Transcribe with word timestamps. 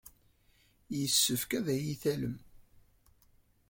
Yessefk 0.99 1.51
ad 1.59 1.67
iyi-tallem. 1.75 2.37